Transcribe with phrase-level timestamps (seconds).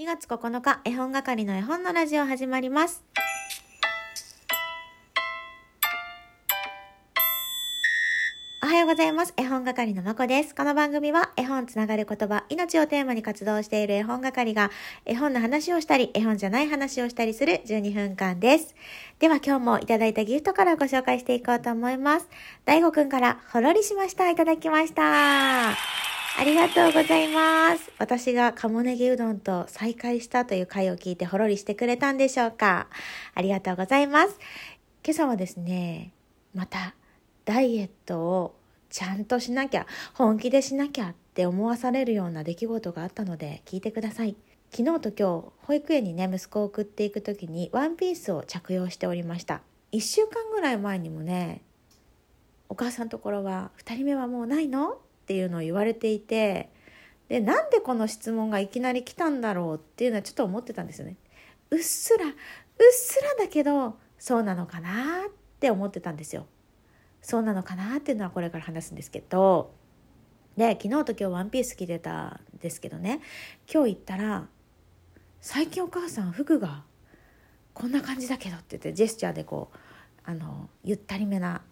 [0.00, 3.04] 2月9日、絵本係の絵本のラジオ始まります。
[8.62, 9.34] おはようございます。
[9.36, 10.54] 絵本係のまこです。
[10.54, 14.70] この番組は絵本つながる言葉、命をテーマに活動している絵本係が
[15.04, 18.74] 絵本の話をしたり、絵本じゃない話をしたりする12分間です。
[19.18, 22.28] では今日もいただいたギフトからご紹介していこうと思います。
[22.64, 24.30] 大悟くんからほろりしました。
[24.30, 26.19] いただきました。
[26.40, 27.92] ありがとうございます。
[27.98, 32.88] 私が鴨ネギうどんと再会したという回を聞いてほろりしてくれたんでしょうか。
[33.34, 34.38] ありがとうございます。
[35.04, 36.14] 今朝はですね、
[36.54, 36.94] また
[37.44, 38.56] ダイエットを
[38.88, 44.34] ちゃんとしなきゃ、本気でしなきゃって思わされるような出来事があったので聞いてください。
[44.74, 49.60] 昨日と今日、保育園にね、息子を送っていく時にワンピースを着用しておりました。
[49.92, 51.60] 1週間ぐらい前にもね、
[52.70, 55.02] お母さんところは2人目はもうないの？
[55.30, 56.70] っていうのを言われていて、
[57.28, 61.16] で、なんでこの質問がいきなり来たんだろうっていうのはちょっと思ってたんですよね。
[61.70, 62.32] うっすら、うっ
[62.92, 66.46] すらだけど、そうなのかなって思ってたんですよ。
[67.22, 69.74] そうなのかなっていうのはこれから話すんですけど
[70.56, 73.20] で昨日と今日ワンピース着てたんですけどね
[73.72, 74.48] 今日行ったら
[75.40, 76.84] 「最近お母さん服が
[77.72, 79.76] こんな感じだけど」って言ってジェスチャーでこう
[80.24, 81.62] あのゆったりめな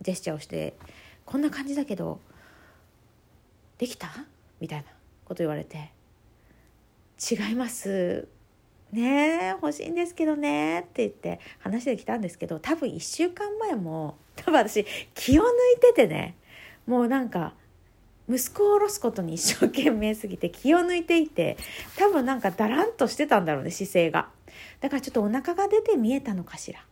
[0.00, 0.76] ジェスチャーをして
[1.24, 2.20] 「こんな感じだけど
[3.82, 4.08] できた?」
[4.60, 4.84] みたいな
[5.24, 5.90] こと言われて
[7.18, 8.28] 「違います」
[8.92, 10.80] ねえ欲しいんですけどね。
[10.80, 15.46] って言って話してきたんですけど多分1週間前も多分私気を抜
[15.78, 16.36] いててね。
[16.86, 17.54] もうなんか
[18.28, 21.56] 息子を下ろすことに一生懸命すぎて気を抜いていて
[21.96, 24.28] 多分なんかだらんとしてたんだろうね姿勢が。
[24.80, 26.84] だからちょっとお腹が出て見えたのかしら？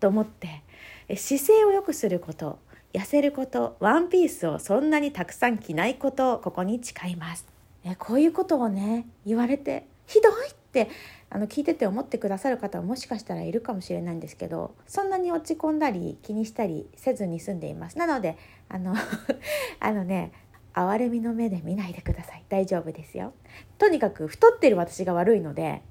[0.00, 0.62] と思って。
[1.16, 2.60] 姿勢を良くすること。
[2.92, 7.46] 痩せることワンピースをそんなにたくさん着ないことをここに誓います。
[7.84, 10.88] えこういうことをね言われてひどいって
[11.30, 17.98] あの聞いてて思ってくださる方はもしかしたらいるかもしれないんですけどそんなに落ち込んだり気にしたりせずに済んでいます。
[17.98, 18.36] なので
[18.68, 18.94] あの
[19.80, 20.32] あのね
[20.72, 22.44] 哀れみの目で見ないでください。
[22.48, 23.32] 大丈夫ですよ。
[23.76, 25.82] とにかく太ってる私が悪いので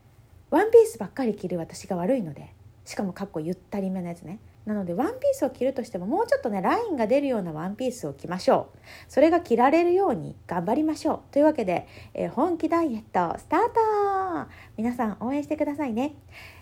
[0.49, 2.53] ワンピースばっかり着る私が悪いので
[2.87, 4.39] しかもかっこゆったりめのやつね。
[4.65, 8.77] なのでワンピースを着るとしてももうちょっとねラインが出るようなワンピースを着ましょう。
[9.07, 11.19] それが着られるように頑張りましょう。
[11.31, 13.59] というわけで、えー本気ダイエットスター
[14.45, 14.49] ト！
[14.77, 16.15] 皆さん応援してくださいね、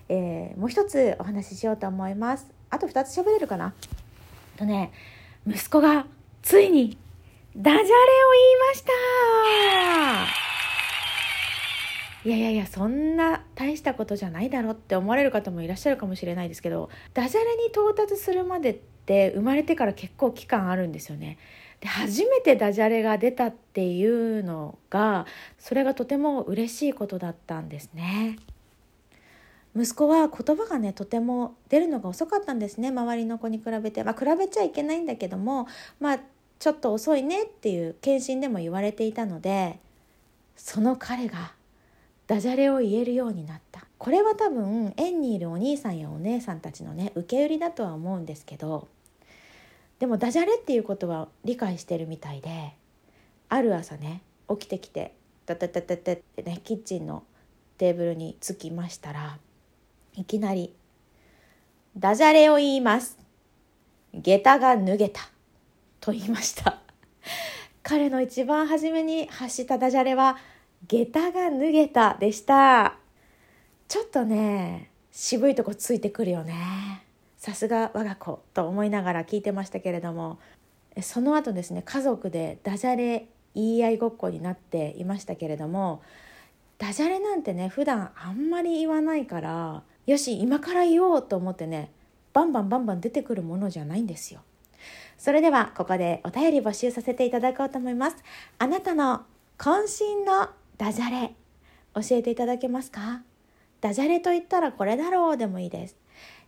[0.09, 2.47] えーもう一つお話ししようと思います。
[2.71, 3.73] あと2つ喋れるかな？
[4.57, 4.91] とね
[5.47, 6.07] 息子が
[6.41, 6.97] ついに
[7.55, 7.93] ダジャレを言い
[8.67, 10.44] ました。
[12.25, 21.37] いやいやいやそんな大したことじゃないだろって思われる方もいらっしゃるかもしれないですけどダジャレに到達するまでって生まれてから結構期間あるんですよね。
[21.81, 25.27] で初めてダジャレが出たっていうのが
[25.59, 28.37] それがとても嬉しいことだったんですね。
[29.75, 35.67] 息子は言葉がねとても出るのが遅かったんですね周りの子に比べてまあ比べちゃいけないんだけども
[35.99, 36.19] まあ
[36.59, 39.77] ちょっと遅いねっていう検診でも言われていたので
[40.55, 41.54] その彼が
[42.27, 43.85] ダジャレを言えるようになった。
[43.97, 48.87] これは多分園にいるお兄さんやお姉さんたちのね受け売りだとは思うんですけど
[49.99, 52.73] でもダジャレっていうことは理解してるみたいで
[53.49, 55.13] ある朝ね起きてきて
[55.45, 57.23] タタタタタってねキッチンの
[57.77, 59.39] テーブルに着きましたら
[60.15, 60.73] いきなり
[61.97, 63.17] 「ダジャレを言います」
[64.13, 65.21] 「下駄が脱げた」
[65.99, 66.79] と言いました。
[67.81, 70.37] 彼の一番初めに発したダジャレは
[70.87, 72.97] 「下駄が脱げた」でした。
[73.87, 77.03] ちょっとね渋いとこついてくるよね。
[77.37, 80.39] さすが我が子と思いながら聞いてましたけれども。
[81.01, 86.01] その後ですね家族でダジャレ言い合いごっこになっていましたけれども。
[86.77, 91.89] ダジャレなんてね普段あんまり言わないからよし今から言おうと思ってね
[92.33, 94.41] バンバンバンバン出てくるものじゃないんですよ。
[95.17, 98.17] それではここでお便り募集させていただこうと思います。
[98.59, 99.23] あなたの
[99.57, 101.33] 渾身のダジャレ。
[101.93, 103.21] 教えていただけますか？
[103.79, 105.95] ダジャレと言ったらこれだろうでもいいです。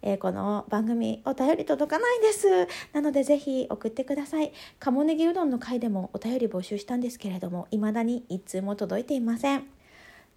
[0.01, 2.67] えーこの番組お便り届かないです。
[2.91, 4.51] なのでぜひ送ってください。
[4.79, 9.63] 鴨ネギうどんの回でもお便り募集したんですけれども未だに一通も届いていません。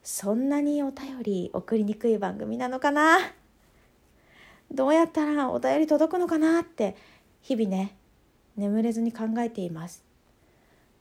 [0.04, 3.18] そんなにお便り送りにくい番組なのかな？
[4.70, 6.60] どうやったらお便り届くのかな？
[6.60, 6.94] って
[7.40, 7.96] 日々ね
[8.56, 10.04] 眠れずに考えています。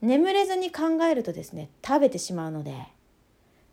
[0.02, 2.76] 眠れずに考えるとですね食べてしまうので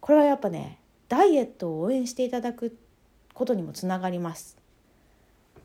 [0.01, 0.79] これはやっぱね
[1.09, 2.77] ダイエットを応援していただく
[3.33, 4.57] ことにもつながります。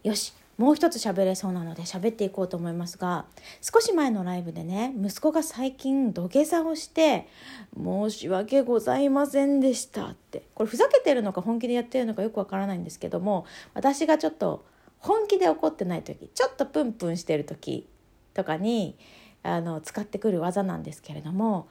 [0.04, 3.26] よしもう一つ喋れそうなので喋っていこうと思いますが
[3.62, 7.28] 少し前のライブでね息子が最近土下座をして
[7.76, 14.64] 「申し訳ございませんでした」ってこれふざけてるのか本気でやってるのかよくわからないんですけども私がちょっと
[15.00, 17.88] 本気で怒ってない時ちょっとプンプンしてる時
[18.36, 18.96] とかに
[19.44, 21.68] あの使ってくる技なんですけれども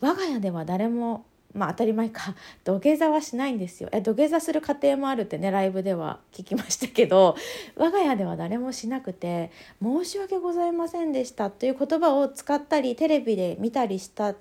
[0.00, 1.24] 我が家では誰も
[1.54, 7.36] まあ当たり前か 土下座はしないんですよえ土下座する家庭もあるってねライブでは聞きましたけど
[7.76, 9.50] 我が家では誰もしなくて
[9.82, 14.34] 「申し訳ございませんでした」という言葉を使ったりテレビで見たりした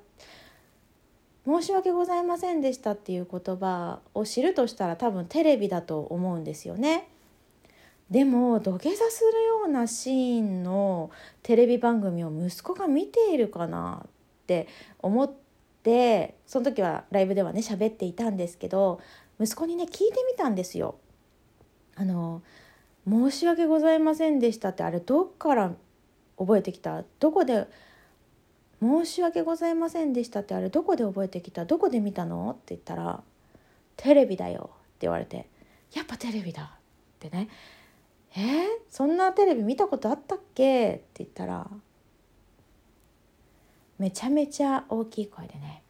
[1.45, 7.07] 申し訳ございませんでしたっていう言葉を知るとしたら多分テレビだと思うんですよね。
[8.09, 11.11] でも土下座するようなシーンの
[11.43, 14.09] テレビ番組を息子が見ているかなっ
[14.47, 14.67] て
[14.97, 15.31] 思っ
[15.83, 18.99] てその時はライブではね喋っていたんですけど
[19.39, 20.95] 息子にね聞いてみたんですよ。
[21.95, 22.41] あの
[23.07, 25.71] 申し訳ございませんでしたってあれどっから
[26.37, 27.03] 覚えてきた？
[27.19, 27.67] どこで
[28.81, 31.65] 申し訳ございませんでしたってあれどこで覚えてきた？
[31.65, 32.51] どこで見たの？
[32.51, 33.21] って言ったら
[33.97, 35.47] テレビだよって言われて
[35.93, 36.79] やっぱテレビだっ
[37.19, 37.49] てね。
[38.35, 38.39] え？
[38.41, 40.91] ー、そんなテレビ見たことあったっけ？
[40.91, 41.67] って言ったら
[43.97, 45.83] めちゃめちゃ大きい声でね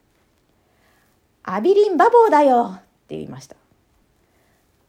[1.44, 3.56] 「アビリンバボーだよ!」って言いました。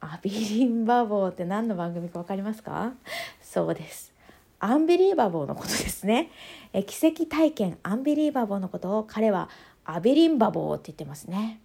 [0.03, 2.95] アビリンバボーって何の番組か分かりますか
[3.43, 4.15] そうです。
[4.59, 6.31] アンビリーバボーのことですね。
[6.73, 9.51] え奇跡体験アンビリーバボーのことを彼は
[9.85, 11.61] アビリンバボーって言ってますね。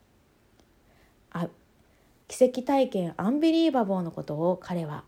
[1.31, 1.47] あ
[2.27, 5.05] 奇跡体験アンビリーバボーのことを彼は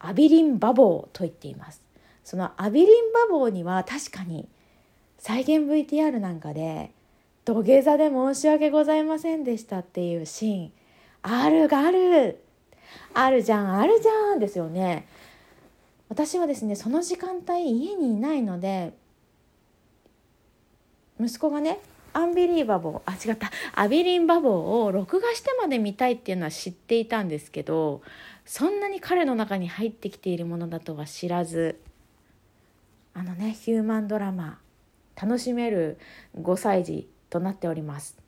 [0.00, 1.82] アビリンバボーと言っています。
[2.24, 4.48] そのアビリンバボーには確かに
[5.18, 6.90] 再現 VTR なんかで
[7.44, 10.72] 土下座で申し訳ございませんでしたっていうシーン
[11.22, 12.42] あるがある。
[13.14, 15.06] あるじゃんあるじゃんですよね。
[16.08, 18.92] 私はですねその時間帯家にいないので
[21.20, 21.78] 息子がね
[22.12, 23.50] アンビリーバボーあ違った。
[23.74, 28.02] アビリンバボーを録画してまで見たいっていうのは知っていたんですけど
[28.50, 31.78] そんなに彼の中に入ってきているものだとは知らず
[33.14, 34.58] あのねヒューマンドラマ
[35.14, 35.98] 楽しめる
[36.36, 38.18] 5歳児となっております。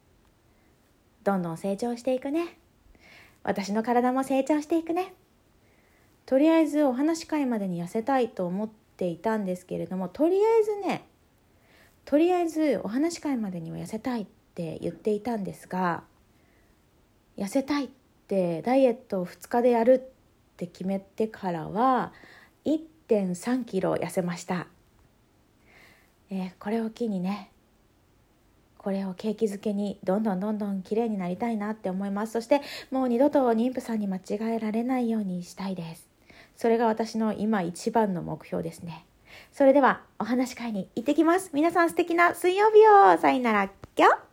[1.25, 2.57] どんどん成長していくね。
[3.43, 5.13] 私の体も成長していくね。
[6.25, 11.05] とりあえずお話し会までに痩せたいと思っていたんですけれどもとりあえずね
[12.05, 16.05] とりあえずお話し会までには痩せたいって言っていたんですが
[17.37, 17.89] 痩せたいっ
[18.29, 20.12] てダイエットを2日でやる
[20.63, 22.13] って決めてからは
[22.65, 24.67] 1 3キロ痩せました。
[26.31, 27.51] えー、これを機にね
[28.79, 32.33] これを景気づけにどんどんどんどん綺麗になりたいなって思います。
[32.33, 36.09] そしてもう二度と妊婦さんに間違えられないようにしたいです。
[36.57, 39.05] それが私の今一番の目標ですね。
[39.53, 41.51] それではお話し会に行ってきます。
[41.53, 43.19] 皆さん素敵な水曜日を。
[43.19, 43.69] さよなら。
[43.69, 44.32] きょ